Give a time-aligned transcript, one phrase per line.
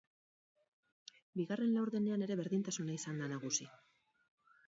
[1.41, 3.67] Bigarren laurdenean ere berdintasuna izan da nagusi.